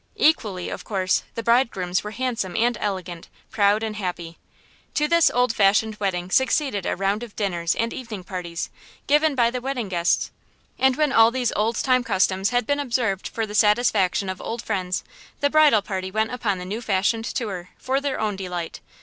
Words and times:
"Equally," 0.17 0.69
of 0.69 0.83
course, 0.83 1.21
the 1.35 1.43
bridegrooms 1.43 2.03
were 2.03 2.09
handsome 2.09 2.55
and 2.55 2.75
elegant, 2.81 3.29
proud 3.51 3.83
and 3.83 3.97
happy. 3.97 4.39
To 4.95 5.07
this 5.07 5.29
old 5.29 5.53
fashioned 5.55 5.97
wedding 5.99 6.31
succeeded 6.31 6.87
a 6.87 6.95
round 6.95 7.21
of 7.21 7.35
dinners 7.35 7.75
and 7.75 7.93
evening 7.93 8.23
parties, 8.23 8.71
given 9.05 9.35
by 9.35 9.51
the 9.51 9.61
wedding 9.61 9.89
guests. 9.89 10.31
And 10.79 10.95
when 10.95 11.11
all 11.11 11.29
these 11.29 11.51
old 11.55 11.75
time 11.75 12.03
customs 12.03 12.49
had 12.49 12.65
been 12.65 12.79
observed 12.79 13.27
for 13.27 13.45
the 13.45 13.53
satisfaction 13.53 14.27
of 14.27 14.41
old 14.41 14.63
friends, 14.63 15.03
the 15.39 15.51
bridal 15.51 15.83
party 15.83 16.09
went 16.09 16.31
upon 16.31 16.57
the 16.57 16.65
new 16.65 16.81
fashioned 16.81 17.25
tour, 17.25 17.69
for 17.77 18.01
their 18.01 18.19
own 18.19 18.35
delight. 18.35 18.79